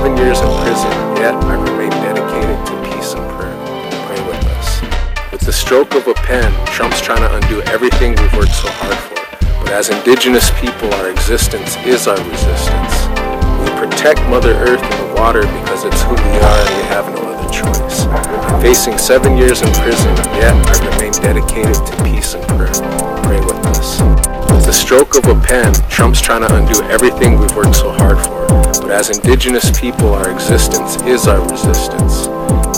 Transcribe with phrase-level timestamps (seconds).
[0.00, 0.90] seven years in prison,
[1.20, 3.52] yet I remain dedicated to peace and prayer.
[4.08, 4.80] Pray with us.
[5.30, 8.96] With the stroke of a pen, Trump's trying to undo everything we've worked so hard
[8.96, 9.20] for.
[9.60, 12.94] But as indigenous people, our existence is our resistance.
[13.60, 17.04] We protect Mother Earth and the water because it's who we are and we have
[17.12, 18.08] no other choice.
[18.64, 22.72] Facing seven years in prison, yet I remain dedicated to peace and prayer.
[23.28, 24.00] Pray with us.
[24.48, 28.16] With the stroke of a pen, Trump's trying to undo everything we've worked so hard
[28.16, 28.39] for.
[28.78, 32.28] But as indigenous people, our existence is our resistance.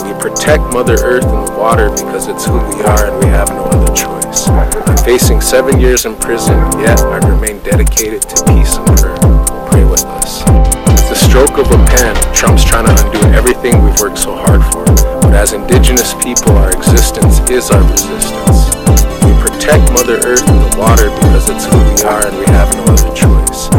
[0.01, 3.49] We protect Mother Earth and the water because it's who we are and we have
[3.49, 4.47] no other choice.
[4.47, 9.17] I'm facing seven years in prison, yet I remain dedicated to peace and prayer.
[9.69, 10.43] Pray with us.
[10.89, 14.61] With the stroke of a pen, Trump's trying to undo everything we've worked so hard
[14.71, 14.85] for.
[15.21, 18.69] But as indigenous people, our existence is our resistance.
[19.23, 22.69] We protect Mother Earth and the water because it's who we are and we have
[22.75, 23.72] no other choice.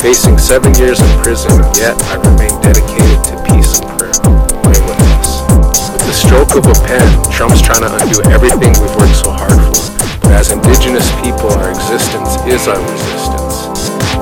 [0.00, 4.16] Facing seven years in prison, yet I remain dedicated to peace and prayer.
[4.64, 5.44] Pray with us.
[5.92, 9.52] With the stroke of a pen, Trump's trying to undo everything we've worked so hard
[9.60, 9.76] for.
[10.24, 13.68] But as indigenous people, our existence is our resistance.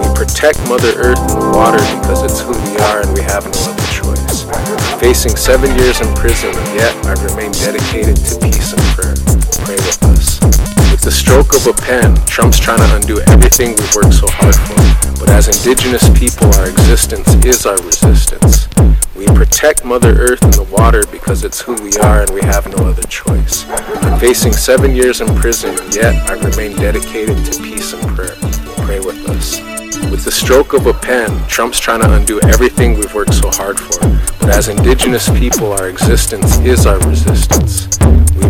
[0.02, 3.46] We protect Mother Earth and the water because it's who we are and we have
[3.46, 4.50] no other choice.
[4.98, 9.14] Facing seven years in prison, yet I remain dedicated to peace and prayer.
[9.62, 10.77] Pray with us.
[10.98, 14.56] With the stroke of a pen, Trump's trying to undo everything we've worked so hard
[14.56, 14.74] for.
[15.20, 18.66] But as indigenous people, our existence is our resistance.
[19.14, 22.66] We protect Mother Earth and the water because it's who we are and we have
[22.66, 23.64] no other choice.
[24.02, 28.34] I'm facing seven years in prison, yet I remain dedicated to peace and prayer.
[28.84, 29.60] Pray with us.
[30.10, 33.78] With the stroke of a pen, Trump's trying to undo everything we've worked so hard
[33.78, 34.00] for.
[34.40, 37.97] But as indigenous people, our existence is our resistance.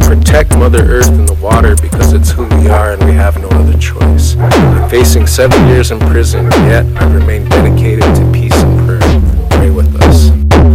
[0.09, 3.49] Protect Mother Earth and the water because it's who we are and we have no
[3.49, 4.37] other choice.
[4.39, 9.01] I'm facing seven years in prison, yet I remain dedicated to peace and prayer.
[9.51, 10.31] Pray with us.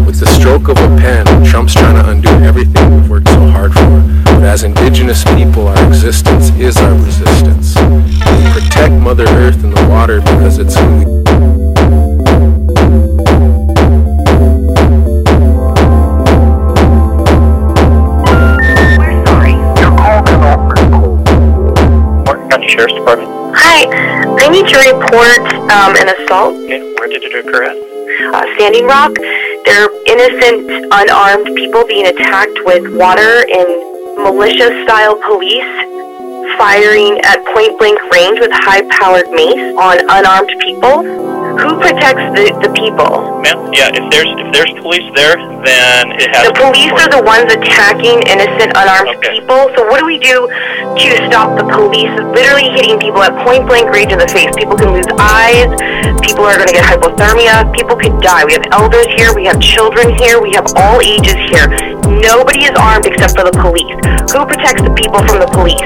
[0.06, 3.74] With the stroke of a pen, Trump's trying to undo everything we've worked so hard
[3.74, 4.02] for.
[4.26, 6.78] But as indigenous people, our existence is
[25.14, 27.78] report um, an assault, Okay, where did it occur at?
[28.34, 29.14] uh, Standing Rock.
[29.66, 33.70] They're innocent, unarmed people being attacked with water and
[34.26, 35.74] militia-style police
[36.58, 41.33] firing at point-blank range with high-powered mace on unarmed people.
[41.60, 43.40] Who protects the, the people?
[43.46, 47.22] Ma'am, yeah, if there's if there's police there, then it has The police are the
[47.22, 49.38] ones attacking innocent, unarmed Okay.
[49.38, 49.70] people.
[49.78, 53.90] So what do we do to stop the police literally hitting people at point blank
[53.94, 54.50] range in the face?
[54.58, 55.70] People can lose eyes.
[56.26, 57.70] People are going to get hypothermia.
[57.74, 58.44] People could die.
[58.46, 59.34] We have elders here.
[59.34, 60.42] We have children here.
[60.42, 61.70] We have all ages here.
[62.10, 63.94] Nobody is armed except for the police.
[64.34, 65.86] Who protects the people from the police?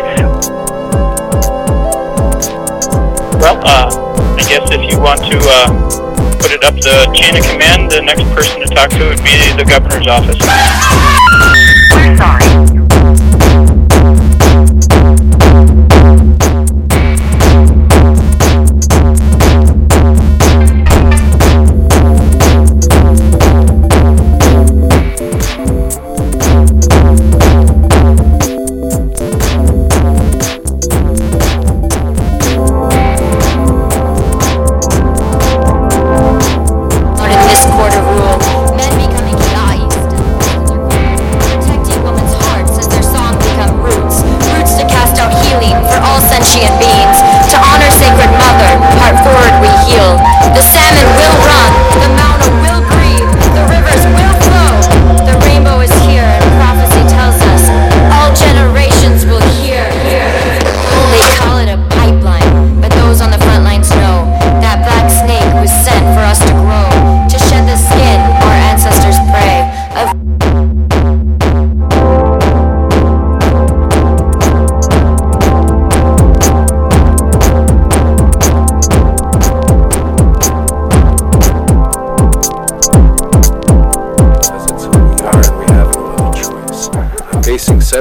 [3.41, 4.06] Well, uh,
[4.37, 8.01] I guess if you want to uh, put it up the chain of command, the
[8.01, 11.76] next person to talk to would be the governor's office.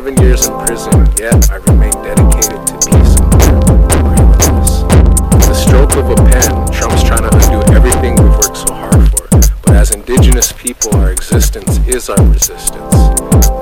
[0.07, 3.27] Seven years in prison, yet I remain dedicated to peace and.
[5.35, 9.11] With the stroke of a pen, Trump's trying to undo everything we've worked so hard
[9.11, 9.27] for.
[9.63, 12.95] But as indigenous people, our existence is our resistance.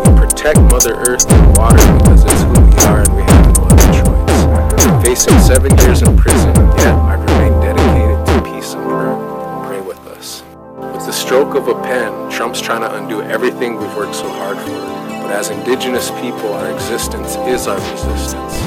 [0.05, 3.65] We protect Mother Earth and water because it's who we are and we have no
[3.65, 5.07] other choice.
[5.07, 9.17] Facing seven years in prison, yet I remain dedicated to peace and prayer.
[9.65, 10.43] Pray with us.
[10.77, 14.59] With the stroke of a pen, Trump's trying to undo everything we've worked so hard
[14.59, 14.71] for.
[15.23, 18.59] But as indigenous people, our existence is our resistance.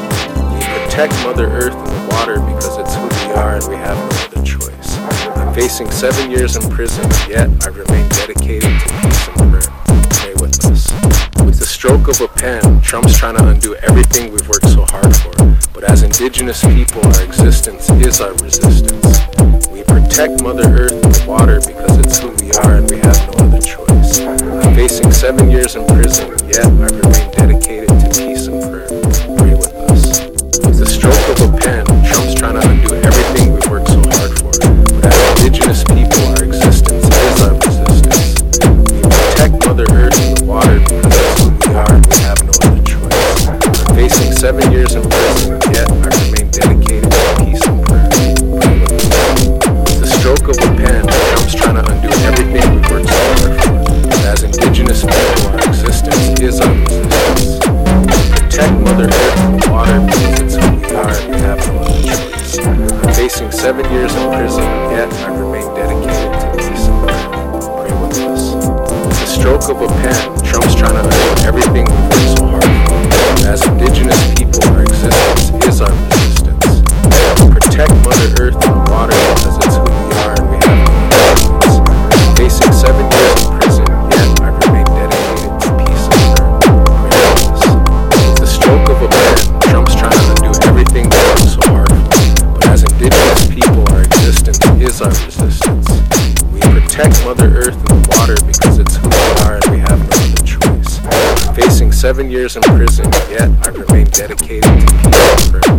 [0.56, 3.98] We protect Mother Earth and the water because it's who we are and we have
[3.98, 4.98] no other choice.
[5.36, 9.70] I'm facing seven years in prison, yet I remain dedicated to peace and prayer.
[10.16, 10.88] Pray with us.
[11.44, 15.14] With the stroke of a pen, Trump's trying to undo everything we've worked so hard
[15.14, 15.58] for.
[15.74, 19.18] But as indigenous people, our existence is our resistance.
[19.98, 23.60] Protect Mother Earth and water because it's who we are and we have no other
[23.60, 24.20] choice.
[24.20, 27.27] I'm facing seven years in prison, yet I remain
[102.08, 105.76] seven years in prison, yet I remain dedicated to peace prayer.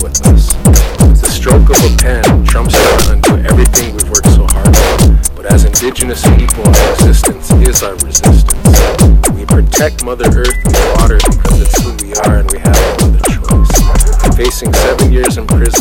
[0.00, 0.56] With us.
[1.04, 5.36] With the stroke of a pen, Trump's to undo everything we've worked so hard for.
[5.36, 8.80] But as indigenous people, our existence is our resistance.
[9.36, 13.12] We protect Mother Earth and water because it's who we are and we have no
[13.12, 13.68] other choice.
[14.40, 15.77] Facing seven years in prison,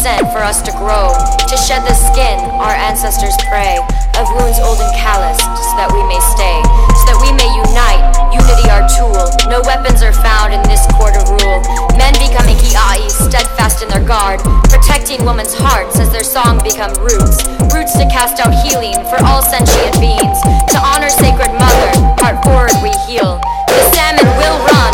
[0.00, 3.76] sent for us to grow, to shed the skin our ancestors pray,
[4.16, 6.56] of wounds old and calloused, so that we may stay,
[6.96, 8.00] so that we may unite,
[8.32, 9.28] unity our tool.
[9.52, 11.60] No weapons are found in this court of rule.
[12.00, 14.40] Men becoming kiai, steadfast in their guard,
[14.72, 17.44] protecting women's hearts as their song become roots,
[17.76, 20.40] roots to cast out healing for all sentient beings,
[20.72, 21.92] to honor sacred mother,
[22.24, 23.36] heart forward we heal.
[23.68, 24.91] The salmon will run,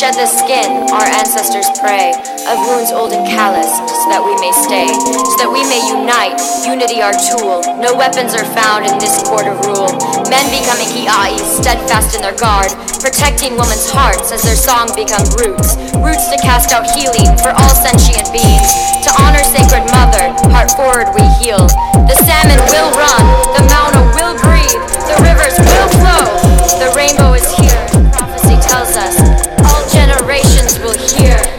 [0.00, 2.08] shed the skin our ancestors pray,
[2.48, 6.40] of wounds old and calloused, so that we may stay, so that we may unite,
[6.64, 7.60] unity our tool.
[7.76, 9.92] No weapons are found in this court of rule.
[10.32, 12.72] Men becoming kiai, steadfast in their guard,
[13.04, 17.74] protecting women's hearts as their song become roots, roots to cast out healing for all
[17.76, 18.72] sentient beings,
[19.04, 21.68] to honor sacred mother, heart forward we heal.
[22.08, 24.80] The salmon will run, the mountain will breathe,
[25.12, 26.24] the rivers will flow.
[26.80, 27.76] The rainbow is here,
[28.16, 29.39] prophecy tells us
[31.18, 31.49] all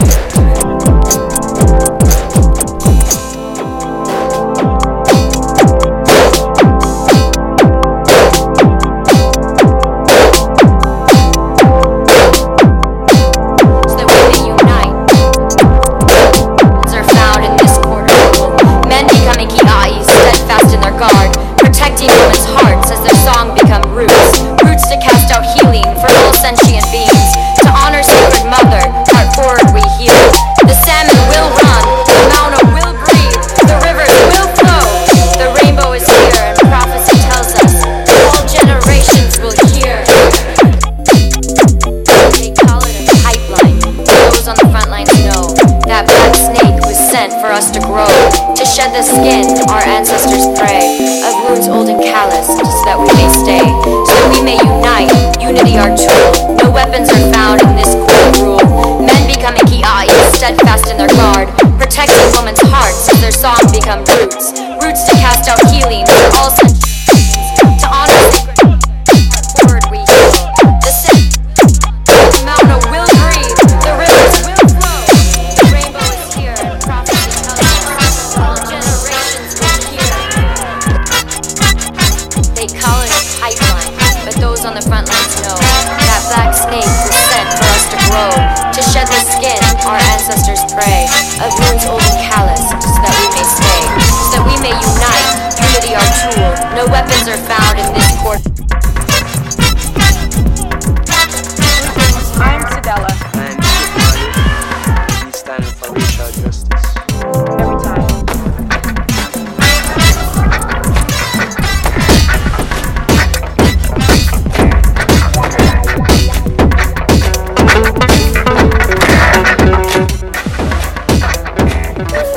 [63.32, 64.52] song become roots.
[64.84, 66.04] Roots to cast out healing,
[66.36, 66.50] all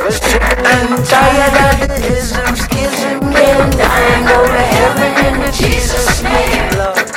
[0.06, 7.10] I'm tired of the isms, schism, and ain't going to heaven in Jesus' name, Lord.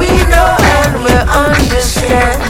[0.00, 2.40] We know and we understand.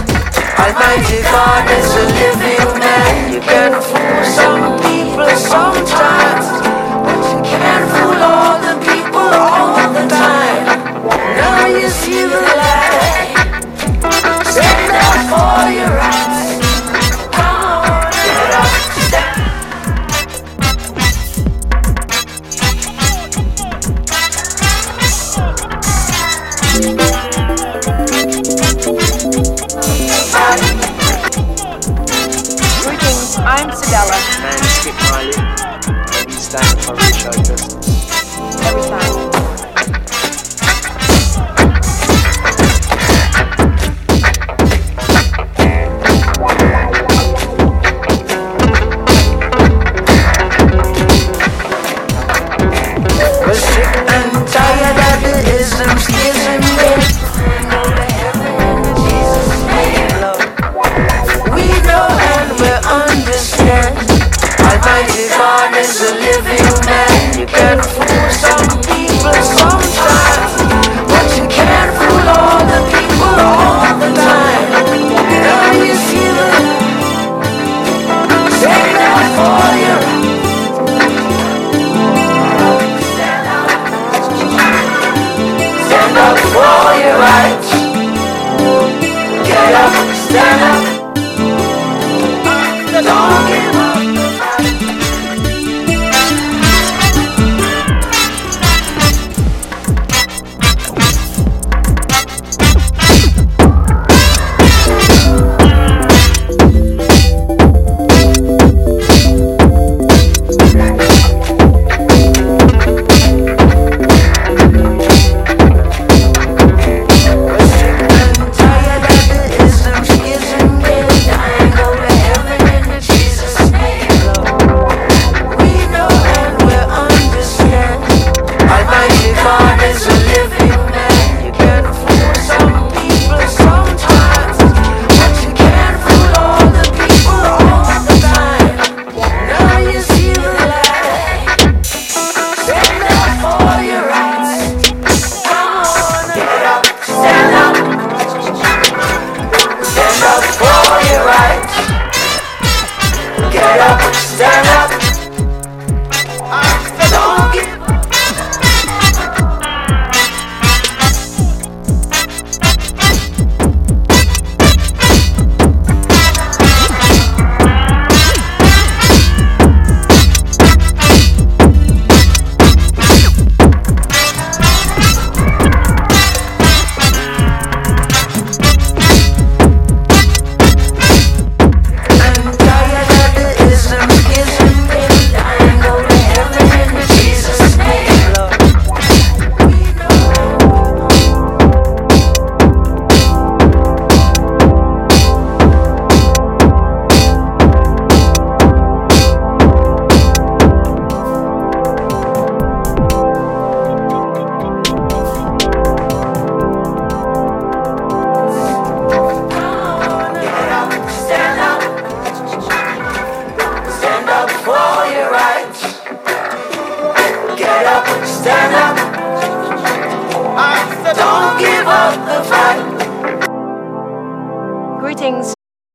[0.63, 3.33] Almighty God is a living man.
[3.33, 6.52] You can fool some people sometimes.